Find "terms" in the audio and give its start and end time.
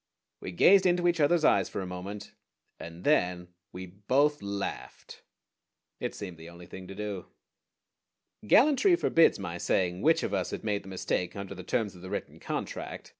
11.61-11.93